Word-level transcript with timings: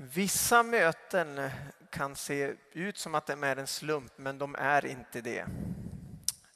Vissa 0.00 0.62
möten 0.62 1.50
kan 1.90 2.16
se 2.16 2.54
ut 2.72 2.98
som 2.98 3.14
att 3.14 3.26
de 3.26 3.44
är 3.44 3.56
en 3.56 3.66
slump, 3.66 4.12
men 4.16 4.38
de 4.38 4.54
är 4.58 4.86
inte 4.86 5.20
det. 5.20 5.46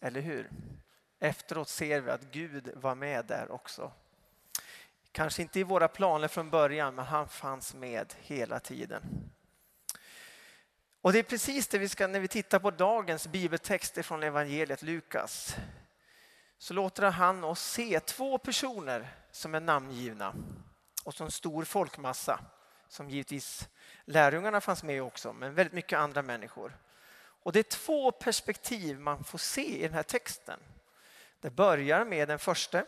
Eller 0.00 0.20
hur? 0.20 0.50
Efteråt 1.18 1.68
ser 1.68 2.00
vi 2.00 2.10
att 2.10 2.22
Gud 2.22 2.70
var 2.76 2.94
med 2.94 3.24
där 3.24 3.50
också. 3.50 3.92
Kanske 5.12 5.42
inte 5.42 5.60
i 5.60 5.62
våra 5.62 5.88
planer 5.88 6.28
från 6.28 6.50
början, 6.50 6.94
men 6.94 7.04
han 7.04 7.28
fanns 7.28 7.74
med 7.74 8.14
hela 8.20 8.60
tiden. 8.60 9.30
Och 11.00 11.12
det 11.12 11.18
är 11.18 11.22
precis 11.22 11.68
det 11.68 11.78
vi 11.78 11.88
ska, 11.88 12.06
när 12.06 12.20
vi 12.20 12.28
tittar 12.28 12.58
på 12.58 12.70
dagens 12.70 13.26
bibeltext 13.26 14.04
från 14.04 14.22
evangeliet 14.22 14.82
Lukas, 14.82 15.56
så 16.58 16.74
låter 16.74 17.10
han 17.10 17.44
oss 17.44 17.60
se 17.60 18.00
två 18.00 18.38
personer 18.38 19.08
som 19.30 19.54
är 19.54 19.60
namngivna 19.60 20.34
och 21.04 21.14
som 21.14 21.30
stor 21.30 21.64
folkmassa 21.64 22.40
som 22.92 23.10
givetvis 23.10 23.68
lärjungarna 24.04 24.60
fanns 24.60 24.82
med 24.82 25.02
också, 25.02 25.32
men 25.32 25.54
väldigt 25.54 25.72
mycket 25.72 25.98
andra 25.98 26.22
människor. 26.22 26.78
Och 27.14 27.52
det 27.52 27.58
är 27.58 27.62
två 27.62 28.10
perspektiv 28.10 29.00
man 29.00 29.24
får 29.24 29.38
se 29.38 29.78
i 29.78 29.82
den 29.82 29.94
här 29.94 30.02
texten. 30.02 30.60
Det 31.40 31.50
börjar 31.50 32.04
med 32.04 32.28
den 32.28 32.38
första 32.38 32.84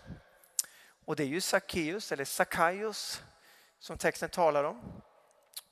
och 1.04 1.16
det 1.16 1.22
är 1.22 1.26
ju 1.26 1.40
Sackeus 1.40 2.12
eller 2.12 2.24
Sackaios 2.24 3.22
som 3.78 3.98
texten 3.98 4.28
talar 4.28 4.64
om. 4.64 5.02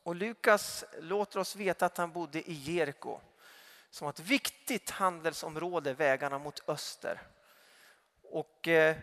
Och 0.02 0.14
Lukas 0.14 0.84
låter 0.98 1.38
oss 1.40 1.56
veta 1.56 1.86
att 1.86 1.96
han 1.96 2.12
bodde 2.12 2.50
i 2.50 2.52
Jeriko 2.52 3.20
som 3.90 4.08
ett 4.08 4.20
viktigt 4.20 4.90
handelsområde 4.90 5.94
vägarna 5.94 6.38
mot 6.38 6.68
öster. 6.68 7.22
Och 8.22 8.68
eh, 8.68 8.96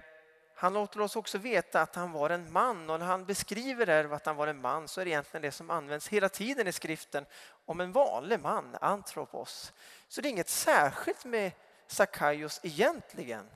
han 0.60 0.74
låter 0.74 1.02
oss 1.02 1.16
också 1.16 1.38
veta 1.38 1.82
att 1.82 1.96
han 1.96 2.12
var 2.12 2.30
en 2.30 2.52
man 2.52 2.90
och 2.90 3.00
när 3.00 3.06
han 3.06 3.26
beskriver 3.26 3.86
det 3.86 4.16
att 4.16 4.26
han 4.26 4.36
var 4.36 4.48
en 4.48 4.62
man 4.62 4.88
så 4.88 5.02
är 5.02 5.06
det 5.06 5.12
egentligen 5.12 5.42
det 5.42 5.52
som 5.52 5.70
används 5.70 6.08
hela 6.08 6.30
tiden 6.30 6.68
i 6.68 6.72
skriften 6.72 7.26
om 7.66 7.82
en 7.82 7.92
vanlig 7.92 8.40
man, 8.40 8.78
antropos. 8.82 9.74
Så 10.08 10.22
det 10.22 10.28
är 10.28 10.30
inget 10.30 10.50
särskilt 10.50 11.26
med 11.26 11.52
Sackaios 11.88 12.60
egentligen. 12.64 13.50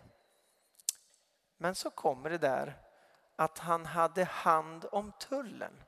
Men 1.58 1.76
så 1.76 1.90
kommer 1.90 2.30
det 2.30 2.38
där 2.38 2.78
att 3.36 3.58
han 3.58 3.86
hade 3.86 4.24
hand 4.24 4.86
om 4.92 5.12
tullen. 5.20 5.84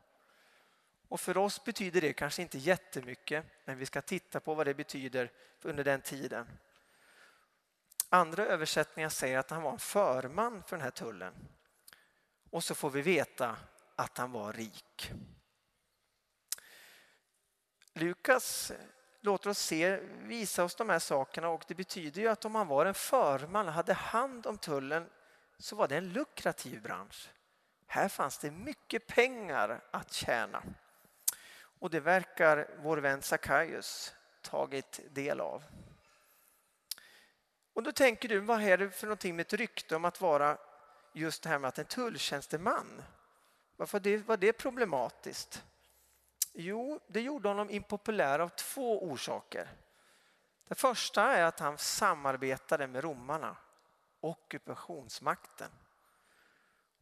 Och 1.07 1.19
för 1.19 1.37
oss 1.37 1.63
betyder 1.63 2.01
det 2.01 2.13
kanske 2.13 2.41
inte 2.41 2.57
jättemycket, 2.57 3.45
men 3.65 3.77
vi 3.77 3.85
ska 3.85 4.01
titta 4.01 4.39
på 4.39 4.53
vad 4.53 4.67
det 4.67 4.73
betyder 4.73 5.31
under 5.61 5.83
den 5.83 6.01
tiden. 6.01 6.47
Andra 8.09 8.45
översättningar 8.45 9.09
säger 9.09 9.37
att 9.37 9.49
han 9.49 9.61
var 9.61 9.71
en 9.71 9.79
förman 9.79 10.63
för 10.63 10.75
den 10.75 10.83
här 10.83 10.91
tullen. 10.91 11.33
Och 12.49 12.63
så 12.63 12.75
får 12.75 12.89
vi 12.89 13.01
veta 13.01 13.57
att 13.95 14.17
han 14.17 14.31
var 14.31 14.53
rik. 14.53 15.11
Lukas 17.93 18.71
låter 19.21 19.49
oss 19.49 19.59
se, 19.59 19.97
visa 20.21 20.63
oss 20.63 20.75
de 20.75 20.89
här 20.89 20.99
sakerna 20.99 21.49
och 21.49 21.63
det 21.67 21.75
betyder 21.75 22.21
ju 22.21 22.27
att 22.27 22.45
om 22.45 22.55
han 22.55 22.67
var 22.67 22.85
en 22.85 22.93
förman, 22.93 23.67
hade 23.67 23.93
hand 23.93 24.47
om 24.47 24.57
tullen, 24.57 25.09
så 25.57 25.75
var 25.75 25.87
det 25.87 25.97
en 25.97 26.09
lukrativ 26.09 26.81
bransch. 26.81 27.29
Här 27.87 28.09
fanns 28.09 28.37
det 28.37 28.51
mycket 28.51 29.07
pengar 29.07 29.81
att 29.91 30.13
tjäna. 30.13 30.63
Och 31.79 31.89
det 31.89 31.99
verkar 31.99 32.69
vår 32.77 32.97
vän 32.97 33.21
Sackaios 33.21 34.15
tagit 34.41 34.99
del 35.11 35.39
av. 35.39 35.63
Och 37.75 37.83
då 37.83 37.91
tänker 37.91 38.29
du, 38.29 38.39
vad 38.39 38.61
är 38.61 38.77
det 38.77 38.89
för 38.89 39.07
någonting 39.07 39.35
med 39.35 39.45
ett 39.45 39.53
rykte 39.53 39.95
om 39.95 40.05
att 40.05 40.21
vara 40.21 40.57
just 41.13 41.43
det 41.43 41.49
här 41.49 41.59
med 41.59 41.67
att 41.67 41.79
en 41.79 41.85
tulltjänsteman? 41.85 43.03
Varför 43.75 43.99
det, 43.99 44.17
var 44.17 44.37
det 44.37 44.53
problematiskt? 44.53 45.63
Jo, 46.53 46.99
det 47.07 47.21
gjorde 47.21 47.47
honom 47.47 47.69
impopulär 47.69 48.39
av 48.39 48.49
två 48.49 49.03
orsaker. 49.03 49.69
Det 50.67 50.75
första 50.75 51.21
är 51.21 51.43
att 51.43 51.59
han 51.59 51.77
samarbetade 51.77 52.87
med 52.87 53.03
romarna, 53.03 53.57
ockupationsmakten. 54.19 55.71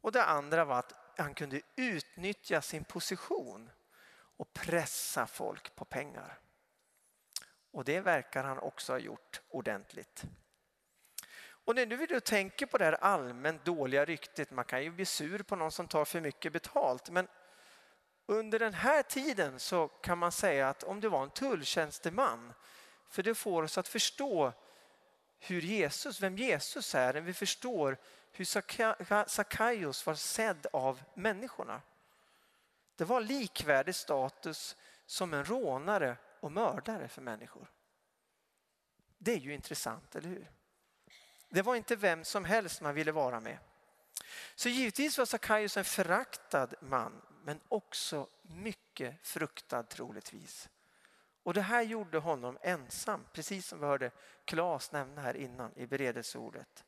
Och 0.02 0.12
det 0.12 0.24
andra 0.24 0.66
var 0.66 0.80
att 0.80 0.94
han 1.18 1.34
kunde 1.34 1.62
utnyttja 1.76 2.62
sin 2.62 2.84
position 2.84 3.70
och 4.38 4.54
pressa 4.54 5.28
folk 5.28 5.76
på 5.76 5.86
pengar. 5.86 6.40
Och 7.72 7.86
det 7.86 8.00
verkar 8.00 8.44
han 8.44 8.60
också 8.60 8.94
ha 8.94 9.00
gjort 9.00 9.42
ordentligt. 9.50 10.26
Och 11.66 11.76
när 11.76 11.86
du 11.86 12.20
tänker 12.20 12.66
på 12.66 12.78
det 12.78 12.86
här 12.86 13.04
allmänt 13.04 13.66
dåliga 13.66 14.06
ryktet, 14.06 14.52
man 14.52 14.66
kan 14.66 14.84
ju 14.84 14.92
bli 14.92 15.06
sur 15.06 15.44
på 15.44 15.56
någon 15.56 15.72
som 15.72 15.88
tar 15.88 16.06
för 16.06 16.22
mycket 16.22 16.54
betalt, 16.54 17.10
men 17.10 17.28
under 18.26 18.60
den 18.60 18.74
här 18.74 19.04
tiden 19.04 19.60
så 19.60 19.88
kan 19.88 20.18
man 20.18 20.32
säga 20.32 20.70
att 20.70 20.84
om 20.84 21.00
du 21.00 21.10
var 21.10 21.24
en 21.24 21.30
tulltjänsteman, 21.30 22.54
för 23.10 23.24
det 23.24 23.36
får 23.36 23.64
oss 23.64 23.78
att 23.78 23.88
förstå 23.88 24.54
hur 25.40 25.62
Jesus, 25.62 26.22
vem 26.22 26.38
Jesus 26.38 26.96
är, 26.96 27.14
när 27.14 27.22
vi 27.22 27.34
förstår 27.34 27.98
hur 28.32 28.46
Sackaios 29.28 30.06
var 30.06 30.16
sedd 30.16 30.68
av 30.74 31.04
människorna. 31.14 31.82
Det 32.96 33.04
var 33.06 33.22
likvärdig 33.22 33.96
status 33.96 34.76
som 35.06 35.34
en 35.34 35.46
rånare 35.46 36.18
och 36.40 36.52
mördare 36.52 37.08
för 37.08 37.22
människor. 37.22 37.72
Det 39.18 39.34
är 39.34 39.40
ju 39.40 39.54
intressant, 39.54 40.16
eller 40.16 40.30
hur? 40.30 40.52
Det 41.54 41.62
var 41.62 41.76
inte 41.76 41.96
vem 41.96 42.26
som 42.26 42.46
helst 42.46 42.82
man 42.82 42.96
ville 42.96 43.12
vara 43.12 43.40
med. 43.40 43.58
Så 44.56 44.70
givetvis 44.70 45.18
var 45.18 45.26
Sackaios 45.26 45.78
en 45.78 45.86
föraktad 45.86 46.68
man, 46.82 47.22
men 47.44 47.60
också 47.68 48.28
mycket 48.42 49.28
fruktad 49.28 49.84
troligtvis. 49.84 50.70
Och 51.44 51.54
det 51.54 51.62
här 51.62 51.82
gjorde 51.82 52.18
honom 52.18 52.58
ensam, 52.62 53.26
precis 53.34 53.68
som 53.68 53.80
vi 53.80 53.86
hörde 53.86 54.12
Claes 54.46 54.92
nämna 54.92 55.22
här 55.22 55.38
innan 55.38 55.72
i 55.76 55.88
beredelseordet. 55.88 56.84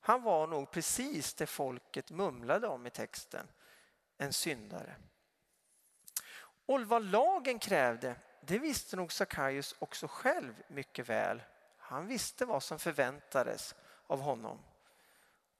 Han 0.00 0.22
var 0.22 0.46
nog 0.46 0.70
precis 0.70 1.34
det 1.34 1.46
folket 1.46 2.10
mumlade 2.10 2.66
om 2.66 2.86
i 2.86 2.90
texten, 2.90 3.48
en 4.18 4.32
syndare. 4.32 4.96
Och 6.66 6.80
vad 6.80 7.04
lagen 7.04 7.58
krävde, 7.58 8.16
det 8.42 8.58
visste 8.58 8.96
nog 8.96 9.12
Sackaios 9.12 9.74
också 9.78 10.08
själv 10.08 10.54
mycket 10.68 11.08
väl 11.08 11.42
han 11.90 12.06
visste 12.06 12.44
vad 12.44 12.62
som 12.62 12.78
förväntades 12.78 13.74
av 14.06 14.20
honom. 14.20 14.58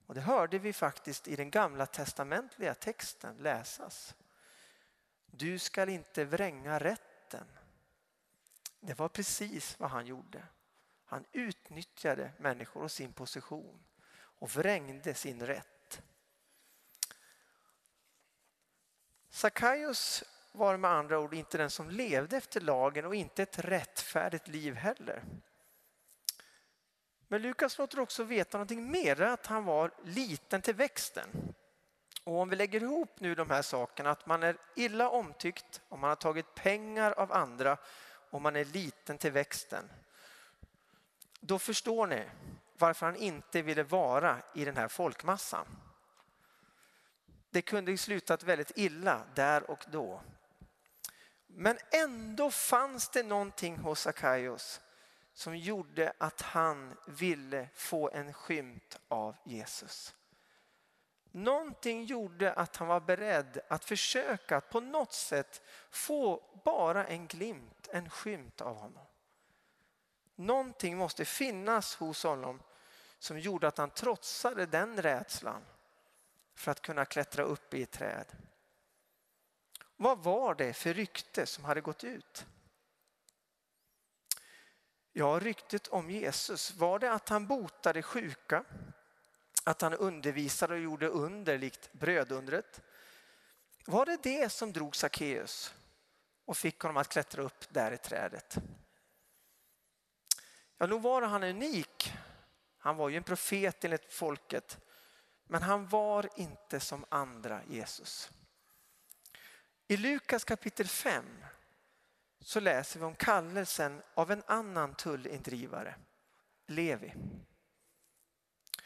Och 0.05 0.15
det 0.15 0.21
hörde 0.21 0.59
vi 0.59 0.73
faktiskt 0.73 1.27
i 1.27 1.35
den 1.35 1.51
gamla 1.51 1.85
testamentliga 1.85 2.73
texten 2.73 3.37
läsas. 3.37 4.15
Du 5.25 5.59
skall 5.59 5.89
inte 5.89 6.25
vränga 6.25 6.79
rätten. 6.79 7.45
Det 8.79 8.99
var 8.99 9.09
precis 9.09 9.79
vad 9.79 9.89
han 9.89 10.05
gjorde. 10.05 10.43
Han 11.05 11.25
utnyttjade 11.31 12.31
människor 12.37 12.83
och 12.83 12.91
sin 12.91 13.13
position 13.13 13.83
och 14.13 14.55
vrängde 14.55 15.13
sin 15.13 15.45
rätt. 15.45 16.01
Sackaios 19.29 20.23
var 20.51 20.77
med 20.77 20.91
andra 20.91 21.19
ord 21.19 21.33
inte 21.33 21.57
den 21.57 21.69
som 21.69 21.89
levde 21.89 22.37
efter 22.37 22.61
lagen 22.61 23.05
och 23.05 23.15
inte 23.15 23.43
ett 23.43 23.59
rättfärdigt 23.59 24.47
liv 24.47 24.75
heller. 24.75 25.23
Men 27.31 27.41
Lukas 27.41 27.77
låter 27.77 27.99
också 27.99 28.23
veta 28.23 28.57
någonting 28.57 28.91
mer, 28.91 29.21
att 29.21 29.45
han 29.45 29.65
var 29.65 29.91
liten 30.03 30.61
till 30.61 30.75
växten. 30.75 31.53
Och 32.23 32.39
om 32.39 32.49
vi 32.49 32.55
lägger 32.55 32.83
ihop 32.83 33.19
nu 33.19 33.35
de 33.35 33.49
här 33.49 33.61
sakerna, 33.61 34.11
att 34.11 34.25
man 34.25 34.43
är 34.43 34.57
illa 34.75 35.09
omtyckt, 35.09 35.81
om 35.89 35.99
man 35.99 36.09
har 36.09 36.15
tagit 36.15 36.55
pengar 36.55 37.11
av 37.11 37.31
andra 37.31 37.77
och 38.29 38.41
man 38.41 38.55
är 38.55 38.65
liten 38.65 39.17
till 39.17 39.31
växten. 39.31 39.89
Då 41.39 41.59
förstår 41.59 42.07
ni 42.07 42.29
varför 42.77 43.05
han 43.05 43.15
inte 43.15 43.61
ville 43.61 43.83
vara 43.83 44.37
i 44.55 44.65
den 44.65 44.77
här 44.77 44.87
folkmassan. 44.87 45.65
Det 47.49 47.61
kunde 47.61 47.97
slutat 47.97 48.43
väldigt 48.43 48.71
illa 48.75 49.21
där 49.35 49.71
och 49.71 49.85
då. 49.91 50.21
Men 51.47 51.77
ändå 51.91 52.51
fanns 52.51 53.09
det 53.09 53.23
någonting 53.23 53.77
hos 53.77 54.01
Sackaios 54.01 54.81
som 55.33 55.57
gjorde 55.57 56.13
att 56.17 56.41
han 56.41 56.97
ville 57.05 57.69
få 57.73 58.09
en 58.09 58.33
skymt 58.33 58.99
av 59.07 59.35
Jesus. 59.43 60.15
Någonting 61.31 62.05
gjorde 62.05 62.53
att 62.53 62.75
han 62.75 62.87
var 62.87 62.99
beredd 62.99 63.59
att 63.67 63.85
försöka 63.85 64.61
på 64.61 64.79
något 64.79 65.13
sätt 65.13 65.61
få 65.89 66.43
bara 66.63 67.05
en 67.05 67.27
glimt, 67.27 67.87
en 67.91 68.09
skymt 68.09 68.61
av 68.61 68.75
honom. 68.75 69.05
Någonting 70.35 70.97
måste 70.97 71.25
finnas 71.25 71.95
hos 71.95 72.23
honom 72.23 72.61
som 73.19 73.39
gjorde 73.39 73.67
att 73.67 73.77
han 73.77 73.89
trotsade 73.89 74.65
den 74.65 75.01
rädslan 75.01 75.61
för 76.55 76.71
att 76.71 76.81
kunna 76.81 77.05
klättra 77.05 77.43
upp 77.43 77.73
i 77.73 77.83
ett 77.83 77.91
träd. 77.91 78.25
Vad 79.95 80.17
var 80.17 80.55
det 80.55 80.73
för 80.73 80.93
rykte 80.93 81.45
som 81.45 81.65
hade 81.65 81.81
gått 81.81 82.03
ut? 82.03 82.45
Ja, 85.13 85.39
ryktet 85.39 85.87
om 85.87 86.09
Jesus, 86.09 86.75
var 86.75 86.99
det 86.99 87.11
att 87.11 87.29
han 87.29 87.47
botade 87.47 88.01
sjuka? 88.01 88.63
Att 89.63 89.81
han 89.81 89.93
undervisade 89.93 90.73
och 90.73 90.79
gjorde 90.79 91.07
under 91.07 91.57
likt 91.57 91.93
brödundret? 91.93 92.81
Var 93.85 94.05
det 94.05 94.23
det 94.23 94.51
som 94.51 94.73
drog 94.73 94.95
Sackeus? 94.95 95.73
och 96.51 96.57
fick 96.57 96.79
honom 96.79 96.97
att 96.97 97.09
klättra 97.09 97.43
upp 97.43 97.73
där 97.73 97.91
i 97.91 97.97
trädet. 97.97 98.57
Ja, 100.77 100.85
nog 100.85 101.01
var 101.01 101.21
han 101.21 101.43
unik. 101.43 102.13
Han 102.77 102.95
var 102.95 103.09
ju 103.09 103.17
en 103.17 103.23
profet 103.23 103.83
enligt 103.85 104.13
folket. 104.13 104.77
Men 105.43 105.61
han 105.61 105.87
var 105.87 106.29
inte 106.35 106.79
som 106.79 107.05
andra 107.09 107.61
Jesus. 107.67 108.29
I 109.87 109.97
Lukas 109.97 110.43
kapitel 110.43 110.87
5 110.87 111.25
så 112.41 112.59
läser 112.59 112.99
vi 112.99 113.05
om 113.05 113.15
kallelsen 113.15 114.01
av 114.13 114.31
en 114.31 114.43
annan 114.45 114.95
tullindrivare, 114.95 115.95
Levi. 116.67 117.13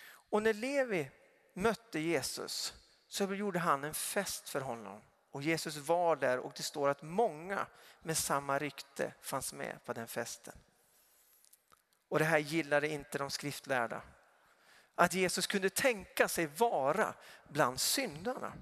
Och 0.07 0.43
när 0.43 0.53
Levi 0.53 1.11
mötte 1.53 1.99
Jesus 1.99 2.73
så 3.07 3.33
gjorde 3.33 3.59
han 3.59 3.83
en 3.83 3.93
fest 3.93 4.49
för 4.49 4.61
honom. 4.61 5.01
Och 5.31 5.41
Jesus 5.41 5.77
var 5.77 6.15
där 6.15 6.39
och 6.39 6.53
det 6.55 6.63
står 6.63 6.89
att 6.89 7.01
många 7.01 7.67
med 8.01 8.17
samma 8.17 8.59
rykte 8.59 9.13
fanns 9.21 9.53
med 9.53 9.85
på 9.85 9.93
den 9.93 10.07
festen. 10.07 10.53
Och 12.09 12.19
det 12.19 12.25
här 12.25 12.37
gillade 12.37 12.87
inte 12.87 13.17
de 13.17 13.29
skriftlärda. 13.29 14.01
Att 14.95 15.13
Jesus 15.13 15.47
kunde 15.47 15.69
tänka 15.69 16.27
sig 16.27 16.45
vara 16.45 17.13
bland 17.47 17.79
syndarna. 17.79 18.53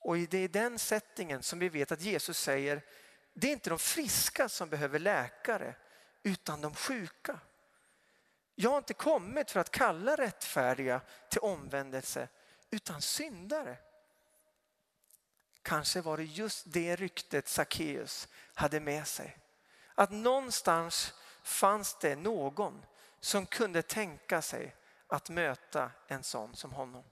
Och 0.00 0.18
det 0.18 0.38
är 0.38 0.42
i 0.42 0.48
den 0.48 0.78
settingen 0.78 1.42
som 1.42 1.58
vi 1.58 1.68
vet 1.68 1.92
att 1.92 2.00
Jesus 2.00 2.38
säger, 2.38 2.82
det 3.34 3.48
är 3.48 3.52
inte 3.52 3.70
de 3.70 3.78
friska 3.78 4.48
som 4.48 4.68
behöver 4.68 4.98
läkare, 4.98 5.74
utan 6.22 6.60
de 6.60 6.74
sjuka. 6.74 7.40
Jag 8.54 8.70
har 8.70 8.78
inte 8.78 8.94
kommit 8.94 9.50
för 9.50 9.60
att 9.60 9.70
kalla 9.70 10.16
rättfärdiga 10.16 11.00
till 11.28 11.40
omvändelse, 11.40 12.28
utan 12.70 13.02
syndare. 13.02 13.76
Kanske 15.62 16.00
var 16.00 16.16
det 16.16 16.24
just 16.24 16.64
det 16.72 16.96
ryktet 16.96 17.48
Sackeus 17.48 18.28
hade 18.54 18.80
med 18.80 19.06
sig. 19.06 19.38
Att 19.94 20.10
någonstans 20.10 21.14
fanns 21.42 21.98
det 22.00 22.16
någon 22.16 22.84
som 23.20 23.46
kunde 23.46 23.82
tänka 23.82 24.42
sig 24.42 24.76
att 25.06 25.28
möta 25.28 25.90
en 26.06 26.22
sån 26.22 26.56
som 26.56 26.72
honom. 26.72 27.04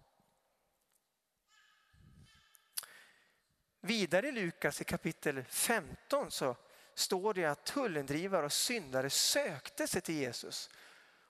Vidare 3.89 4.29
i 4.29 4.33
Lukas 4.33 4.81
i 4.81 4.85
kapitel 4.85 5.45
15 5.45 6.31
så 6.31 6.57
står 6.95 7.35
det 7.35 7.45
att 7.45 7.65
tullendrivare 7.65 8.47
och 8.47 8.53
syndare 8.53 9.11
sökte 9.11 9.87
sig 9.87 10.01
till 10.01 10.15
Jesus. 10.15 10.71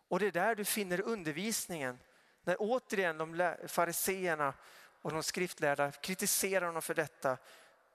Och 0.09 0.21
det 0.21 0.27
är 0.27 0.33
där 0.33 0.55
du 0.55 0.65
finner 0.65 1.01
undervisningen. 1.01 1.99
När 2.45 2.57
återigen 2.59 3.19
de 3.19 3.57
fariseerna 3.67 4.55
och 5.03 5.13
de 5.13 5.23
skriftlärda 5.23 5.93
kritiserar 5.93 6.67
honom 6.67 6.83
för 6.83 6.95
detta. 6.95 7.39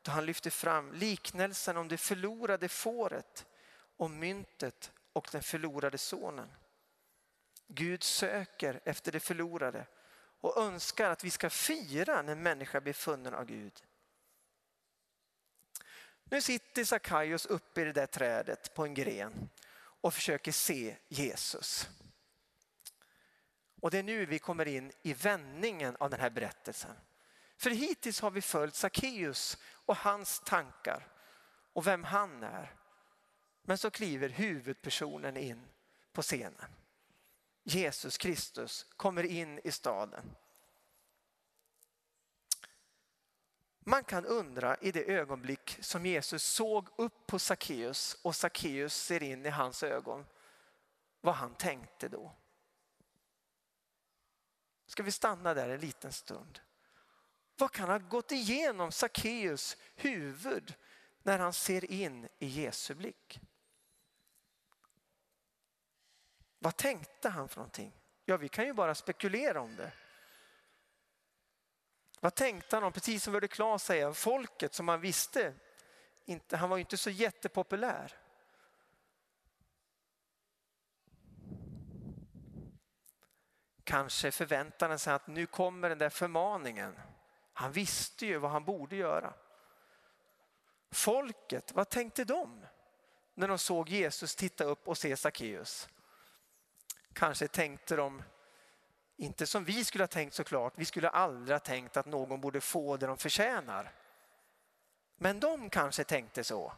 Då 0.02 0.12
han 0.12 0.26
lyfter 0.26 0.50
fram 0.50 0.94
liknelsen 0.94 1.78
om 1.78 1.88
det 1.88 1.98
förlorade 1.98 2.70
fåret 2.70 3.46
och 3.98 4.10
myntet 4.10 4.92
och 5.14 5.30
den 5.32 5.44
förlorade 5.44 5.98
sonen. 5.98 6.50
Gud 7.68 8.04
söker 8.04 8.82
efter 8.84 9.12
det 9.12 9.20
förlorade 9.20 9.86
och 10.42 10.58
önskar 10.58 11.10
att 11.10 11.24
vi 11.24 11.30
ska 11.30 11.50
fira 11.50 12.22
när 12.22 12.36
människa 12.36 12.82
blir 12.82 12.94
funnen 12.94 13.34
av 13.34 13.46
Gud. 13.46 13.84
Nu 16.34 16.42
sitter 16.42 16.84
Sackaios 16.84 17.46
uppe 17.46 17.82
i 17.82 17.84
det 17.84 17.92
där 17.92 18.06
trädet 18.06 18.74
på 18.74 18.86
en 18.86 18.94
gren 18.94 19.50
och 19.76 20.14
försöker 20.14 20.52
se 20.52 20.98
Jesus. 21.10 21.90
Och 23.82 23.92
det 23.92 23.98
är 23.98 24.04
nu 24.04 24.26
vi 24.26 24.40
kommer 24.40 24.68
in 24.68 24.92
i 25.02 25.14
vändningen 25.14 25.96
av 26.00 26.10
den 26.10 26.20
här 26.20 26.30
berättelsen. 26.30 26.96
För 27.58 27.70
hittills 27.70 28.22
har 28.22 28.32
vi 28.32 28.42
följt 28.42 28.76
Sackeus 28.76 29.58
och 29.86 29.98
hans 29.98 30.40
tankar 30.40 31.08
och 31.74 31.88
vem 31.88 32.04
han 32.04 32.44
är. 32.44 32.76
Men 33.62 33.78
så 33.78 33.92
kliver 33.92 34.30
huvudpersonen 34.30 35.38
in 35.38 35.68
på 36.14 36.22
scenen. 36.22 36.76
Jesus 37.64 38.18
Kristus 38.18 38.86
kommer 38.98 39.24
in 39.24 39.60
i 39.64 39.72
staden. 39.72 40.36
Man 43.86 44.04
kan 44.04 44.26
undra 44.26 44.78
i 44.78 44.92
det 44.92 45.12
ögonblick 45.12 45.78
som 45.82 46.06
Jesus 46.06 46.44
såg 46.44 46.90
upp 46.96 47.28
på 47.28 47.40
Sackeus 47.40 48.18
och 48.22 48.36
Sackeus 48.36 48.96
ser 48.96 49.24
in 49.24 49.46
i 49.46 49.50
hans 49.50 49.84
ögon 49.84 50.26
vad 51.22 51.36
han 51.36 51.56
tänkte 51.56 52.10
då. 52.10 52.36
Ska 54.86 55.04
vi 55.04 55.12
stanna 55.12 55.54
där 55.54 55.70
en 55.70 55.80
liten 55.80 56.12
stund? 56.12 56.60
Vad 57.58 57.72
kan 57.72 57.90
ha 57.90 57.98
gått 57.98 58.32
igenom 58.32 58.92
Sackeus 58.92 59.78
huvud 59.96 60.74
när 61.24 61.40
han 61.40 61.54
ser 61.54 61.92
in 61.92 62.28
i 62.40 62.48
Jesu 62.48 62.96
blick? 62.96 63.40
Vad 66.60 66.78
tänkte 66.78 67.30
han 67.30 67.50
för 67.50 67.58
någonting? 67.58 67.92
Ja, 68.26 68.38
vi 68.38 68.50
kan 68.50 68.66
ju 68.66 68.74
bara 68.74 68.96
spekulera 68.96 69.62
om 69.62 69.76
det. 69.76 69.92
Vad 72.24 72.36
tänkte 72.36 72.76
han 72.76 72.84
om, 72.84 72.94
precis 72.94 73.24
som 73.24 73.34
Vörde 73.34 73.48
Klas 73.48 73.84
säger, 73.84 74.14
folket 74.14 74.74
som 74.74 74.88
han 74.88 75.02
visste, 75.02 75.54
inte, 76.26 76.58
han 76.58 76.70
var 76.70 76.78
ju 76.78 76.82
inte 76.82 76.98
så 76.98 77.10
jättepopulär. 77.10 78.18
Kanske 83.84 84.32
förväntade 84.32 84.92
han 84.92 85.00
sig 85.00 85.14
att 85.14 85.28
nu 85.28 85.46
kommer 85.46 85.90
den 85.90 85.98
där 85.98 86.10
förmaningen. 86.10 87.00
Han 87.54 87.72
visste 87.72 88.26
ju 88.26 88.38
vad 88.38 88.52
han 88.52 88.66
borde 88.66 88.96
göra. 88.96 89.34
Folket, 90.92 91.72
vad 91.72 91.90
tänkte 91.90 92.24
de 92.24 92.66
när 93.34 93.48
de 93.48 93.58
såg 93.58 93.90
Jesus 93.90 94.36
titta 94.36 94.64
upp 94.64 94.88
och 94.88 94.98
se 94.98 95.18
Sackeus? 95.18 95.90
Kanske 97.14 97.48
tänkte 97.48 97.96
de, 97.96 98.24
inte 99.18 99.48
som 99.48 99.64
vi 99.64 99.86
skulle 99.86 100.04
ha 100.04 100.08
tänkt 100.08 100.34
såklart, 100.34 100.74
vi 100.76 100.86
skulle 100.86 101.10
aldrig 101.10 101.56
ha 101.56 101.60
tänkt 101.60 101.98
att 101.98 102.06
någon 102.06 102.42
borde 102.42 102.62
få 102.62 102.98
det 102.98 103.08
de 103.08 103.18
förtjänar. 103.18 103.92
Men 105.18 105.40
de 105.40 105.70
kanske 105.70 106.04
tänkte 106.04 106.44
så. 106.44 106.74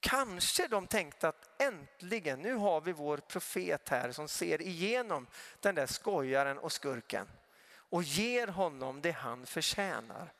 Kanske 0.00 0.68
de 0.68 0.86
tänkte 0.86 1.28
att 1.28 1.62
äntligen, 1.62 2.42
nu 2.42 2.54
har 2.54 2.80
vi 2.80 2.92
vår 2.92 3.18
profet 3.18 3.88
här 3.88 4.12
som 4.12 4.28
ser 4.28 4.62
igenom 4.62 5.26
den 5.60 5.74
där 5.74 5.86
skojaren 5.86 6.58
och 6.58 6.72
skurken 6.72 7.28
och 7.68 8.02
ger 8.02 8.46
honom 8.46 9.00
det 9.00 9.10
han 9.10 9.46
förtjänar. 9.46 10.32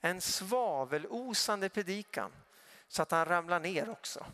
En 0.00 0.20
svavelosande 0.20 1.68
predikan 1.68 2.32
så 2.88 3.02
att 3.02 3.10
han 3.10 3.24
ramlar 3.24 3.60
ner 3.60 3.90
också. 3.90 4.26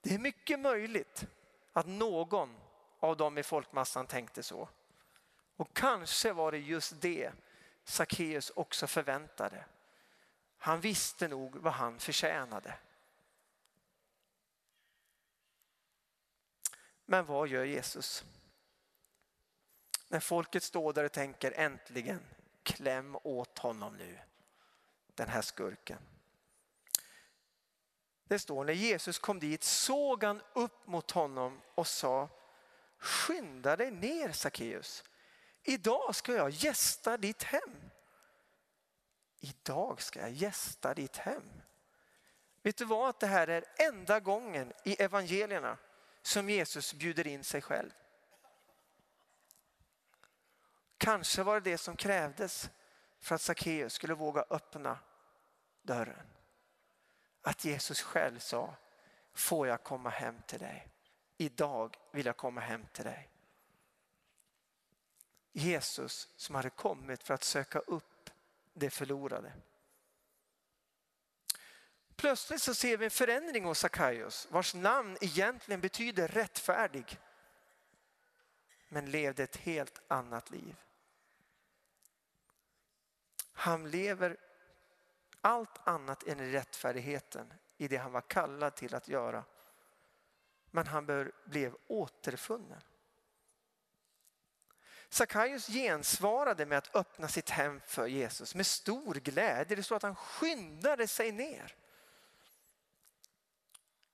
Det 0.00 0.14
är 0.14 0.18
mycket 0.18 0.60
möjligt 0.60 1.26
att 1.72 1.86
någon 1.86 2.56
av 3.06 3.16
dem 3.16 3.38
i 3.38 3.42
folkmassan 3.42 4.06
tänkte 4.06 4.42
så. 4.42 4.68
Och 5.56 5.76
kanske 5.76 6.32
var 6.32 6.52
det 6.52 6.58
just 6.58 7.00
det 7.00 7.32
Sackeus 7.84 8.50
också 8.50 8.86
förväntade. 8.86 9.64
Han 10.58 10.80
visste 10.80 11.28
nog 11.28 11.56
vad 11.56 11.72
han 11.72 11.98
förtjänade. 11.98 12.78
Men 17.04 17.26
vad 17.26 17.48
gör 17.48 17.64
Jesus? 17.64 18.24
När 20.08 20.20
folket 20.20 20.62
står 20.62 20.92
där 20.92 21.04
och 21.04 21.12
tänker 21.12 21.52
äntligen, 21.52 22.20
kläm 22.62 23.16
åt 23.22 23.58
honom 23.58 23.96
nu, 23.96 24.18
den 25.14 25.28
här 25.28 25.42
skurken. 25.42 25.98
Det 28.24 28.38
står 28.38 28.64
när 28.64 28.72
Jesus 28.72 29.18
kom 29.18 29.40
dit 29.40 29.64
såg 29.64 30.24
han 30.24 30.42
upp 30.52 30.86
mot 30.86 31.10
honom 31.10 31.60
och 31.74 31.86
sa 31.86 32.28
skynda 32.98 33.76
dig 33.76 33.90
ner 33.90 34.32
Sackeus. 34.32 35.04
Idag 35.62 36.14
ska 36.14 36.34
jag 36.34 36.50
gästa 36.50 37.16
ditt 37.16 37.42
hem. 37.42 37.90
Idag 39.40 40.02
ska 40.02 40.20
jag 40.20 40.30
gästa 40.30 40.94
ditt 40.94 41.16
hem. 41.16 41.62
Vet 42.62 42.76
du 42.76 42.84
vad? 42.84 43.08
Att 43.08 43.20
det 43.20 43.26
här 43.26 43.48
är 43.48 43.64
enda 43.76 44.20
gången 44.20 44.72
i 44.84 45.02
evangelierna 45.02 45.78
som 46.22 46.50
Jesus 46.50 46.94
bjuder 46.94 47.26
in 47.26 47.44
sig 47.44 47.62
själv. 47.62 47.90
Kanske 50.98 51.42
var 51.42 51.60
det 51.60 51.70
det 51.70 51.78
som 51.78 51.96
krävdes 51.96 52.70
för 53.18 53.34
att 53.34 53.42
Sackeus 53.42 53.92
skulle 53.92 54.14
våga 54.14 54.44
öppna 54.50 54.98
dörren. 55.82 56.26
Att 57.42 57.64
Jesus 57.64 58.00
själv 58.02 58.38
sa, 58.38 58.74
får 59.34 59.66
jag 59.66 59.82
komma 59.82 60.10
hem 60.10 60.42
till 60.46 60.58
dig? 60.58 60.88
Idag 61.36 61.96
vill 62.12 62.26
jag 62.26 62.36
komma 62.36 62.60
hem 62.60 62.86
till 62.92 63.04
dig. 63.04 63.30
Jesus 65.52 66.28
som 66.36 66.54
hade 66.54 66.70
kommit 66.70 67.22
för 67.22 67.34
att 67.34 67.44
söka 67.44 67.78
upp 67.78 68.30
det 68.72 68.90
förlorade. 68.90 69.52
Plötsligt 72.16 72.62
så 72.62 72.74
ser 72.74 72.96
vi 72.96 73.04
en 73.04 73.10
förändring 73.10 73.64
hos 73.64 73.78
Sackaios 73.78 74.48
vars 74.50 74.74
namn 74.74 75.16
egentligen 75.20 75.80
betyder 75.80 76.28
rättfärdig. 76.28 77.20
Men 78.88 79.10
levde 79.10 79.42
ett 79.42 79.56
helt 79.56 80.02
annat 80.08 80.50
liv. 80.50 80.76
Han 83.52 83.90
lever 83.90 84.36
allt 85.40 85.88
annat 85.88 86.22
än 86.22 86.52
rättfärdigheten 86.52 87.52
i 87.76 87.88
det 87.88 87.96
han 87.96 88.12
var 88.12 88.20
kallad 88.20 88.74
till 88.74 88.94
att 88.94 89.08
göra. 89.08 89.44
Men 90.76 90.86
han 90.86 91.32
blev 91.44 91.76
återfunnen. 91.86 92.80
Sackaios 95.08 95.66
gensvarade 95.66 96.66
med 96.66 96.78
att 96.78 96.96
öppna 96.96 97.28
sitt 97.28 97.50
hem 97.50 97.80
för 97.86 98.06
Jesus 98.06 98.54
med 98.54 98.66
stor 98.66 99.14
glädje. 99.14 99.76
Det 99.76 99.82
står 99.82 99.96
att 99.96 100.02
han 100.02 100.16
skyndade 100.16 101.08
sig 101.08 101.32
ner. 101.32 101.74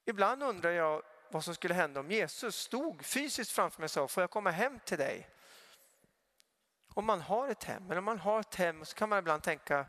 Ibland 0.05 0.43
undrar 0.43 0.71
jag 0.71 1.03
vad 1.31 1.45
som 1.45 1.55
skulle 1.55 1.75
hända 1.75 2.01
om 2.01 2.11
Jesus 2.11 2.57
stod 2.57 3.05
fysiskt 3.05 3.51
framför 3.51 3.81
mig 3.81 3.85
och 3.85 3.91
sa, 3.91 4.09
får 4.09 4.23
jag 4.23 4.31
komma 4.31 4.51
hem 4.51 4.81
till 4.85 4.99
dig? 4.99 5.29
Om 6.95 7.05
man 7.05 7.21
har 7.21 7.49
ett 7.49 7.65
hem, 7.65 7.85
eller 7.85 7.99
om 7.99 8.05
man 8.05 8.19
har 8.19 8.41
ett 8.41 8.55
hem 8.55 8.85
så 8.85 8.97
kan 8.97 9.09
man 9.09 9.19
ibland 9.19 9.43
tänka, 9.43 9.87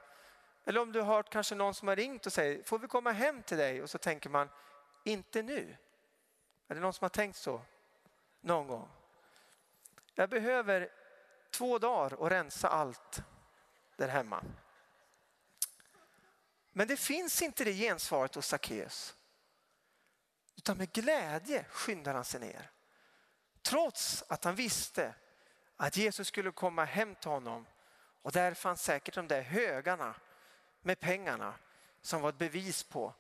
eller 0.65 0.81
om 0.81 0.91
du 0.91 1.01
har 1.01 1.15
hört 1.15 1.29
kanske 1.29 1.55
någon 1.55 1.73
som 1.73 1.87
har 1.87 1.95
ringt 1.95 2.25
och 2.25 2.33
säger, 2.33 2.63
får 2.63 2.79
vi 2.79 2.87
komma 2.87 3.11
hem 3.11 3.43
till 3.43 3.57
dig? 3.57 3.81
Och 3.81 3.89
så 3.89 3.97
tänker 3.97 4.29
man, 4.29 4.49
inte 5.03 5.41
nu. 5.41 5.77
Är 6.73 6.75
det 6.75 6.81
någon 6.81 6.93
som 6.93 7.05
har 7.05 7.09
tänkt 7.09 7.35
så 7.35 7.61
någon 8.41 8.67
gång? 8.67 8.89
Jag 10.13 10.29
behöver 10.29 10.89
två 11.49 11.79
dagar 11.79 12.13
och 12.13 12.29
rensa 12.29 12.67
allt 12.67 13.23
där 13.95 14.07
hemma. 14.07 14.43
Men 16.71 16.87
det 16.87 16.97
finns 16.97 17.41
inte 17.41 17.63
det 17.63 17.73
gensvaret 17.73 18.35
hos 18.35 18.47
Sackeus. 18.47 19.15
Utan 20.55 20.77
med 20.77 20.91
glädje 20.91 21.65
skyndar 21.69 22.13
han 22.13 22.25
sig 22.25 22.39
ner. 22.39 22.71
Trots 23.61 24.23
att 24.27 24.43
han 24.43 24.55
visste 24.55 25.15
att 25.77 25.97
Jesus 25.97 26.27
skulle 26.27 26.51
komma 26.51 26.85
hem 26.85 27.15
till 27.15 27.31
honom 27.31 27.65
och 28.21 28.31
där 28.31 28.53
fanns 28.53 28.83
säkert 28.83 29.15
de 29.15 29.27
där 29.27 29.41
högarna 29.41 30.15
med 30.81 30.99
pengarna 30.99 31.53
som 32.01 32.21
var 32.21 32.29
ett 32.29 32.37
bevis 32.37 32.83
på 32.83 33.13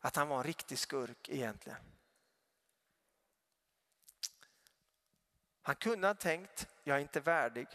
att 0.00 0.16
han 0.16 0.28
var 0.28 0.36
en 0.36 0.44
riktig 0.44 0.78
skurk 0.78 1.28
egentligen. 1.28 1.78
Han 5.68 5.76
kunde 5.76 6.06
ha 6.06 6.14
tänkt, 6.14 6.68
jag 6.84 6.96
är 6.96 7.00
inte 7.00 7.20
värdig. 7.20 7.66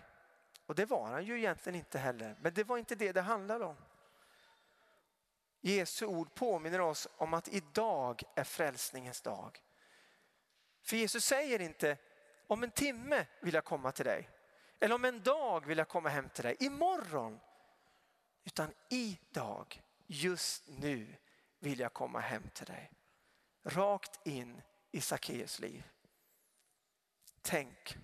Och 0.65 0.75
det 0.75 0.85
var 0.85 1.07
han 1.07 1.25
ju 1.25 1.37
egentligen 1.37 1.79
inte 1.79 1.99
heller. 1.99 2.35
Men 2.41 2.53
det 2.53 2.63
var 2.63 2.77
inte 2.77 2.95
det 2.95 3.11
det 3.11 3.21
handlade 3.21 3.65
om. 3.65 3.75
Jesu 5.61 6.05
ord 6.05 6.35
påminner 6.35 6.81
oss 6.81 7.07
om 7.17 7.33
att 7.33 7.47
idag 7.47 8.23
är 8.35 8.43
frälsningens 8.43 9.21
dag. 9.21 9.61
För 10.81 10.95
Jesus 10.95 11.25
säger 11.25 11.59
inte 11.61 11.97
om 12.47 12.63
en 12.63 12.71
timme 12.71 13.25
vill 13.39 13.53
jag 13.53 13.65
komma 13.65 13.91
till 13.91 14.05
dig. 14.05 14.29
Eller 14.79 14.95
om 14.95 15.05
en 15.05 15.23
dag 15.23 15.65
vill 15.65 15.77
jag 15.77 15.87
komma 15.87 16.09
hem 16.09 16.29
till 16.29 16.43
dig. 16.43 16.55
Imorgon. 16.59 17.39
Utan 18.43 18.73
idag, 18.89 19.81
just 20.07 20.67
nu 20.67 21.15
vill 21.59 21.79
jag 21.79 21.93
komma 21.93 22.19
hem 22.19 22.49
till 22.53 22.65
dig. 22.65 22.91
Rakt 23.63 24.27
in 24.27 24.61
i 24.91 25.01
Sackeus 25.01 25.59
liv. 25.59 25.83
Tänk. 27.43 27.97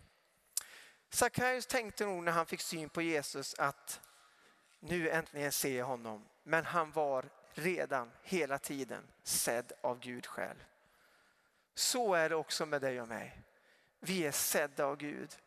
Sackaios 1.10 1.66
tänkte 1.66 2.06
nog 2.06 2.24
när 2.24 2.32
han 2.32 2.46
fick 2.46 2.62
syn 2.62 2.90
på 2.90 3.02
Jesus 3.02 3.56
att 3.58 4.02
nu 4.80 5.10
äntligen 5.10 5.52
ser 5.52 5.78
jag 5.78 5.86
honom. 5.86 6.26
Men 6.44 6.66
han 6.66 6.92
var 6.92 7.30
redan 7.54 8.12
hela 8.24 8.60
tiden 8.60 9.08
sedd 9.24 9.72
av 9.82 10.00
Gud 10.00 10.26
själv. 10.26 10.66
Så 11.74 12.14
är 12.14 12.30
det 12.30 12.36
också 12.36 12.66
med 12.66 12.82
dig 12.82 13.02
och 13.02 13.08
mig. 13.08 13.42
Vi 14.00 14.26
är 14.26 14.32
sedda 14.32 14.86
av 14.86 14.98
Gud. 14.98 15.38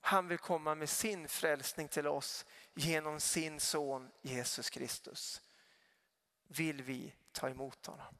Han 0.00 0.28
vill 0.28 0.38
komma 0.38 0.74
med 0.74 0.88
sin 0.88 1.28
frälsning 1.28 1.88
till 1.88 2.06
oss 2.06 2.46
genom 2.74 3.20
sin 3.20 3.60
son 3.60 4.10
Jesus 4.22 4.70
Kristus. 4.70 5.42
Vill 6.48 6.82
vi 6.82 7.14
ta 7.32 7.48
emot 7.48 7.86
honom? 7.86 8.14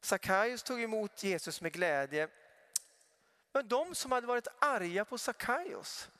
Sackaios 0.00 0.62
tog 0.62 0.82
emot 0.82 1.22
Jesus 1.22 1.60
med 1.60 1.72
glädje. 1.72 2.28
Men 3.52 3.68
de 3.68 3.94
som 3.94 4.12
hade 4.12 4.26
varit 4.26 4.48
arga 4.58 5.04
på 5.04 5.18
Sackaios 5.18 6.10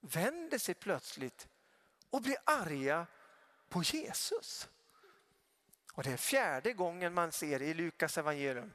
vände 0.00 0.58
sig 0.58 0.74
plötsligt 0.74 1.48
och 2.10 2.22
blir 2.22 2.36
arga 2.44 3.06
på 3.68 3.82
Jesus. 3.82 4.68
Och 5.92 6.02
det 6.02 6.12
är 6.12 6.16
fjärde 6.16 6.72
gången 6.72 7.14
man 7.14 7.32
ser 7.32 7.62
i 7.62 7.74
Lukas 7.74 8.18
evangelium 8.18 8.72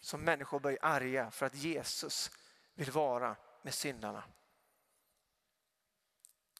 som 0.00 0.24
människor 0.24 0.60
blir 0.60 0.78
arga 0.82 1.30
för 1.30 1.46
att 1.46 1.54
Jesus 1.54 2.30
vill 2.74 2.90
vara 2.90 3.36
med 3.62 3.74
syndarna. 3.74 4.24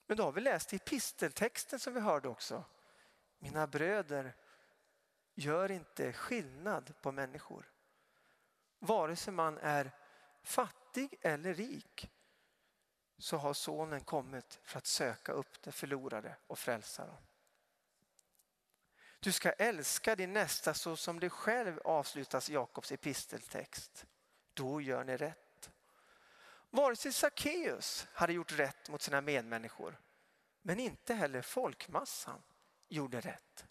Men 0.07 0.17
då 0.17 0.23
har 0.23 0.33
vi 0.33 0.41
läst 0.41 0.73
i 0.73 0.77
episteltexten 0.77 1.79
som 1.79 1.95
vi 1.95 2.01
hörde 2.01 2.29
också. 2.29 2.65
Mina 3.39 3.67
bröder, 3.67 4.35
gör 5.39 5.71
inte 5.71 6.13
skillnad 6.13 6.95
på 7.03 7.13
människor. 7.13 7.71
Vare 8.79 9.17
sig 9.17 9.33
man 9.33 9.59
är 9.59 9.91
fattig 10.43 11.19
eller 11.21 11.55
rik 11.55 12.11
så 13.19 13.37
har 13.37 13.55
sonen 13.55 14.01
kommit 14.01 14.61
för 14.65 14.79
att 14.79 14.87
söka 14.87 15.33
upp 15.33 15.63
det 15.63 15.73
förlorade 15.73 16.37
och 16.47 16.59
frälsa 16.59 17.07
dem. 17.07 17.17
Du 19.21 19.33
ska 19.33 19.51
älska 19.53 20.17
din 20.17 20.33
nästa 20.33 20.75
så 20.75 20.97
som 20.97 21.21
dig 21.21 21.31
själv 21.31 21.81
avslutas 21.85 22.51
Jakobs 22.51 22.93
episteltext. 22.93 24.07
Då 24.55 24.81
gör 24.81 25.05
ni 25.05 25.17
rätt. 25.17 25.71
Vare 26.71 26.97
sig 26.97 27.13
Sackeus 27.13 28.07
hade 28.13 28.33
gjort 28.33 28.53
rätt 28.53 28.89
mot 28.89 29.03
sina 29.03 29.21
medmänniskor 29.21 30.01
men 30.63 30.81
inte 30.81 31.15
heller 31.15 31.43
folkmassan 31.43 32.43
gjorde 32.89 33.21
rätt. 33.21 33.68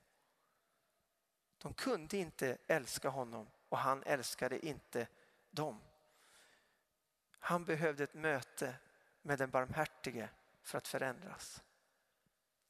De 1.67 1.74
kunde 1.74 2.17
inte 2.17 2.57
älska 2.67 3.09
honom 3.09 3.50
och 3.69 3.77
han 3.77 4.03
älskade 4.03 4.65
inte 4.65 5.07
dem. 5.51 5.81
Han 7.39 7.65
behövde 7.65 8.03
ett 8.03 8.13
möte 8.13 8.75
med 9.21 9.39
den 9.39 9.50
barmhärtige 9.50 10.29
för 10.62 10.77
att 10.77 10.88
förändras. 10.88 11.63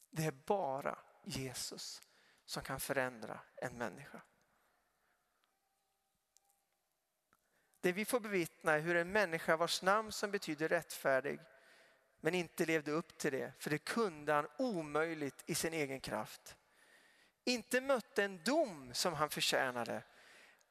Det 0.09 0.25
är 0.25 0.31
bara 0.31 0.99
Jesus 1.23 2.01
som 2.45 2.63
kan 2.63 2.79
förändra 2.79 3.39
en 3.55 3.77
människa. 3.77 4.21
Det 7.79 7.91
vi 7.91 8.05
får 8.05 8.19
bevittna 8.19 8.73
är 8.73 8.79
hur 8.79 8.95
en 8.95 9.11
människa 9.11 9.57
vars 9.57 9.81
namn 9.81 10.11
som 10.11 10.31
betyder 10.31 10.69
rättfärdig 10.69 11.39
men 12.19 12.33
inte 12.33 12.65
levde 12.65 12.91
upp 12.91 13.17
till 13.17 13.31
det, 13.31 13.53
för 13.59 13.69
det 13.69 13.77
kunde 13.77 14.33
han 14.33 14.47
omöjligt 14.57 15.43
i 15.45 15.55
sin 15.55 15.73
egen 15.73 15.99
kraft. 15.99 16.57
Inte 17.47 17.81
mötte 17.81 18.23
en 18.23 18.43
dom 18.43 18.93
som 18.93 19.13
han 19.13 19.29
förtjänade, 19.29 20.03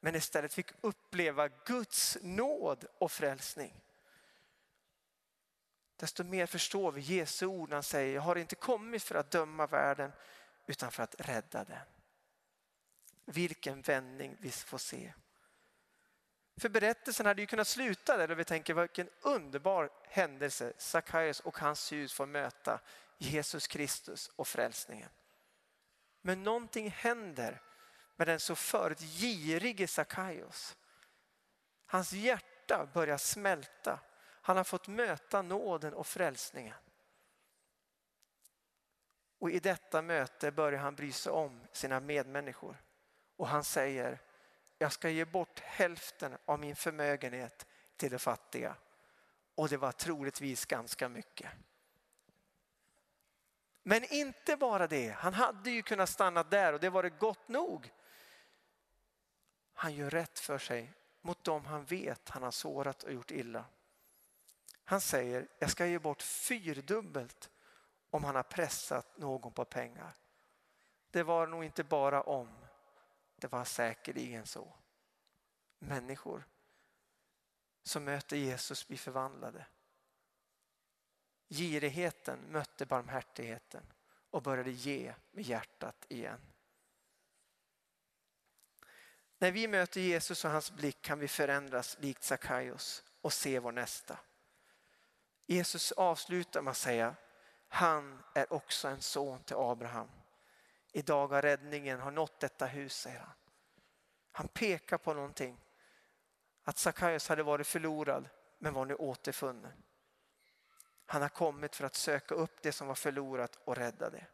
men 0.00 0.14
istället 0.14 0.54
fick 0.54 0.70
uppleva 0.80 1.48
Guds 1.48 2.18
nåd 2.22 2.84
och 2.98 3.12
frälsning 3.12 3.80
desto 5.96 6.24
mer 6.24 6.46
förstår 6.46 6.92
vi 6.92 7.00
Jesu 7.00 7.46
ord 7.46 7.68
när 7.68 7.76
han 7.76 7.82
säger, 7.82 8.14
jag 8.14 8.22
har 8.22 8.36
inte 8.36 8.54
kommit 8.54 9.02
för 9.02 9.14
att 9.14 9.30
döma 9.30 9.66
världen 9.66 10.12
utan 10.66 10.90
för 10.90 11.02
att 11.02 11.14
rädda 11.18 11.64
den. 11.64 11.86
Vilken 13.24 13.82
vändning 13.82 14.36
vi 14.40 14.50
får 14.50 14.78
se. 14.78 15.12
För 16.60 16.68
berättelsen 16.68 17.26
hade 17.26 17.40
ju 17.40 17.46
kunnat 17.46 17.68
sluta 17.68 18.16
där 18.16 18.30
och 18.30 18.38
vi 18.38 18.44
tänker 18.44 18.74
vilken 18.74 19.08
underbar 19.20 19.90
händelse 20.08 20.72
Sackaios 20.78 21.40
och 21.40 21.58
hans 21.58 21.92
hus 21.92 22.12
får 22.12 22.26
möta 22.26 22.80
Jesus 23.18 23.66
Kristus 23.66 24.30
och 24.36 24.48
frälsningen. 24.48 25.10
Men 26.26 26.42
någonting 26.42 26.90
händer 26.90 27.62
med 28.16 28.26
den 28.26 28.40
så 28.40 28.54
förut 28.54 29.00
girige 29.00 29.86
Sackaios. 29.86 30.76
Hans 31.86 32.12
hjärta 32.12 32.88
börjar 32.94 33.18
smälta 33.18 34.00
han 34.18 34.56
har 34.56 34.64
fått 34.64 34.88
möta 34.88 35.42
nåden 35.42 35.94
och 35.94 36.06
frälsningen. 36.06 36.74
Och 39.38 39.50
i 39.50 39.58
detta 39.58 40.02
möte 40.02 40.50
börjar 40.50 40.80
han 40.80 40.94
bry 40.94 41.12
sig 41.12 41.32
om 41.32 41.66
sina 41.72 42.00
medmänniskor. 42.00 42.82
Och 43.36 43.48
han 43.48 43.64
säger, 43.64 44.18
jag 44.78 44.92
ska 44.92 45.08
ge 45.08 45.24
bort 45.24 45.60
hälften 45.60 46.36
av 46.44 46.58
min 46.58 46.76
förmögenhet 46.76 47.66
till 47.96 48.10
de 48.10 48.18
fattiga. 48.18 48.76
Och 49.54 49.68
det 49.68 49.76
var 49.76 49.92
troligtvis 49.92 50.66
ganska 50.66 51.08
mycket. 51.08 51.50
Men 53.88 54.04
inte 54.04 54.56
bara 54.56 54.86
det, 54.86 55.10
han 55.10 55.34
hade 55.34 55.70
ju 55.70 55.82
kunnat 55.82 56.08
stanna 56.08 56.42
där 56.42 56.72
och 56.72 56.80
det 56.80 56.90
var 56.90 57.02
det 57.02 57.10
gott 57.10 57.48
nog. 57.48 57.92
Han 59.72 59.94
gör 59.94 60.10
rätt 60.10 60.38
för 60.38 60.58
sig 60.58 60.92
mot 61.20 61.44
dem 61.44 61.64
han 61.64 61.84
vet 61.84 62.28
han 62.28 62.42
har 62.42 62.50
sårat 62.50 63.02
och 63.02 63.12
gjort 63.12 63.30
illa. 63.30 63.64
Han 64.84 65.00
säger, 65.00 65.48
jag 65.58 65.70
ska 65.70 65.86
ge 65.86 65.98
bort 65.98 66.22
fyrdubbelt 66.22 67.50
om 68.10 68.24
han 68.24 68.36
har 68.36 68.42
pressat 68.42 69.18
någon 69.18 69.52
på 69.52 69.64
pengar. 69.64 70.14
Det 71.10 71.22
var 71.22 71.46
nog 71.46 71.64
inte 71.64 71.84
bara 71.84 72.22
om, 72.22 72.64
det 73.36 73.52
var 73.52 73.64
säkerligen 73.64 74.46
så. 74.46 74.74
Människor 75.78 76.44
som 77.82 78.04
möter 78.04 78.36
Jesus 78.36 78.88
blir 78.88 78.98
förvandlade. 78.98 79.66
Girigheten 81.48 82.38
mötte 82.48 82.86
barmhärtigheten 82.86 83.92
och 84.30 84.42
började 84.42 84.70
ge 84.70 85.14
med 85.30 85.44
hjärtat 85.44 86.06
igen. 86.08 86.40
När 89.38 89.50
vi 89.50 89.68
möter 89.68 90.00
Jesus 90.00 90.44
och 90.44 90.50
hans 90.50 90.70
blick 90.70 91.02
kan 91.02 91.18
vi 91.18 91.28
förändras 91.28 91.96
likt 92.00 92.22
Sackaios 92.22 93.04
och 93.20 93.32
se 93.32 93.58
vår 93.58 93.72
nästa. 93.72 94.18
Jesus 95.46 95.92
avslutar 95.92 96.62
med 96.62 96.70
att 96.70 96.76
säga, 96.76 97.14
han 97.68 98.22
är 98.34 98.52
också 98.52 98.88
en 98.88 99.02
son 99.02 99.42
till 99.42 99.56
Abraham. 99.56 100.08
Idag 100.92 101.28
har 101.28 101.42
räddningen 101.42 102.00
har 102.00 102.10
nått 102.10 102.40
detta 102.40 102.66
hus, 102.66 103.00
säger 103.00 103.18
han. 103.18 103.34
Han 104.32 104.48
pekar 104.48 104.98
på 104.98 105.14
någonting. 105.14 105.60
Att 106.64 106.78
Sackaios 106.78 107.28
hade 107.28 107.42
varit 107.42 107.66
förlorad 107.66 108.28
men 108.58 108.74
var 108.74 108.84
nu 108.84 108.94
återfunnen. 108.94 109.82
Han 111.06 111.22
har 111.22 111.28
kommit 111.28 111.76
för 111.76 111.84
att 111.84 111.94
söka 111.94 112.34
upp 112.34 112.62
det 112.62 112.72
som 112.72 112.88
var 112.88 112.94
förlorat 112.94 113.58
och 113.64 113.76
rädda 113.76 114.10
det. 114.10 114.26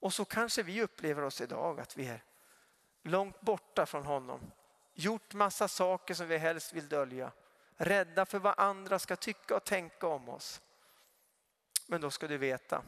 Och 0.00 0.14
så 0.14 0.24
kanske 0.24 0.62
vi 0.62 0.82
upplever 0.82 1.22
oss 1.22 1.40
idag 1.40 1.80
att 1.80 1.96
vi 1.96 2.06
är 2.06 2.22
långt 3.02 3.40
borta 3.40 3.86
från 3.86 4.04
honom. 4.04 4.52
Gjort 4.94 5.34
massa 5.34 5.68
saker 5.68 6.14
som 6.14 6.28
vi 6.28 6.36
helst 6.36 6.72
vill 6.72 6.88
dölja. 6.88 7.32
Rädda 7.76 8.26
för 8.26 8.38
vad 8.38 8.54
andra 8.56 8.98
ska 8.98 9.16
tycka 9.16 9.56
och 9.56 9.64
tänka 9.64 10.06
om 10.06 10.28
oss. 10.28 10.60
Men 11.86 12.00
då 12.00 12.10
ska 12.10 12.28
du 12.28 12.38
veta 12.38 12.82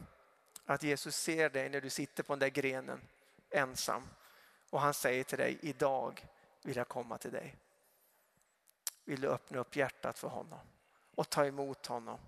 att 0.65 0.83
Jesus 0.83 1.15
ser 1.15 1.49
dig 1.49 1.69
när 1.69 1.81
du 1.81 1.89
sitter 1.89 2.23
på 2.23 2.33
den 2.33 2.39
där 2.39 2.47
grenen 2.47 3.01
ensam. 3.49 4.09
Och 4.69 4.81
han 4.81 4.93
säger 4.93 5.23
till 5.23 5.37
dig, 5.37 5.57
idag 5.61 6.27
vill 6.61 6.77
jag 6.77 6.87
komma 6.87 7.17
till 7.17 7.31
dig. 7.31 7.55
Vill 9.07 9.21
du 9.21 9.27
öppna 9.27 9.59
upp 9.59 9.75
hjärtat 9.75 10.19
för 10.19 10.27
honom 10.27 10.59
och 11.15 11.29
ta 11.29 11.45
emot 11.45 11.85
honom 11.85 12.19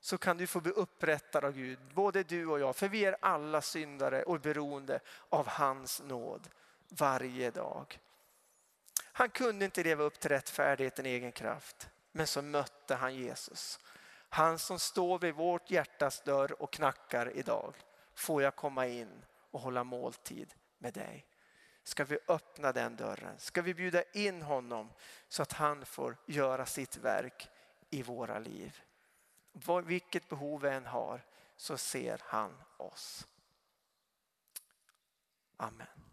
så 0.00 0.18
kan 0.18 0.36
du 0.36 0.46
få 0.46 0.60
bli 0.60 0.72
upprättad 0.72 1.44
av 1.44 1.52
Gud, 1.52 1.78
både 1.94 2.22
du 2.22 2.46
och 2.46 2.60
jag. 2.60 2.76
För 2.76 2.88
vi 2.88 3.04
är 3.04 3.16
alla 3.20 3.62
syndare 3.62 4.22
och 4.22 4.40
beroende 4.40 5.00
av 5.28 5.46
hans 5.46 6.02
nåd 6.02 6.48
varje 6.88 7.50
dag. 7.50 7.98
Han 9.02 9.30
kunde 9.30 9.64
inte 9.64 9.84
leva 9.84 10.04
upp 10.04 10.20
till 10.20 10.30
rättfärdigheten 10.30 11.06
i 11.06 11.08
egen 11.08 11.32
kraft, 11.32 11.88
men 12.12 12.26
så 12.26 12.42
mötte 12.42 12.94
han 12.94 13.14
Jesus. 13.14 13.78
Han 14.28 14.58
som 14.58 14.78
står 14.78 15.18
vid 15.18 15.34
vårt 15.34 15.70
hjärtas 15.70 16.20
dörr 16.20 16.62
och 16.62 16.72
knackar 16.72 17.36
idag. 17.36 17.74
Får 18.14 18.42
jag 18.42 18.56
komma 18.56 18.86
in 18.86 19.24
och 19.50 19.60
hålla 19.60 19.84
måltid 19.84 20.54
med 20.78 20.94
dig? 20.94 21.26
Ska 21.84 22.04
vi 22.04 22.18
öppna 22.28 22.72
den 22.72 22.96
dörren? 22.96 23.38
Ska 23.38 23.62
vi 23.62 23.74
bjuda 23.74 24.02
in 24.12 24.42
honom 24.42 24.92
så 25.28 25.42
att 25.42 25.52
han 25.52 25.84
får 25.84 26.16
göra 26.26 26.66
sitt 26.66 26.96
verk 26.96 27.48
i 27.90 28.02
våra 28.02 28.38
liv? 28.38 28.82
vilket 29.84 30.28
behov 30.28 30.60
vi 30.60 30.68
än 30.68 30.86
har 30.86 31.24
så 31.56 31.76
ser 31.76 32.20
han 32.24 32.62
oss. 32.76 33.26
Amen. 35.56 36.11